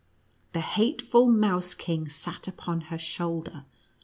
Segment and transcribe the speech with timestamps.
[0.53, 3.65] The hateful Mouse King sat upon her shoulder.